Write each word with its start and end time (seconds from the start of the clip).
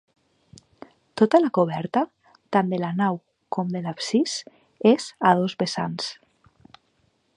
Tota 1.21 1.41
la 1.41 1.51
coberta, 1.57 2.01
tant 2.57 2.71
de 2.73 2.79
la 2.85 2.89
nau 3.01 3.19
com 3.57 3.69
de 3.77 3.83
l'absis, 3.85 4.35
és 4.93 5.07
a 5.33 5.35
dos 5.43 5.57
vessants. 5.61 6.09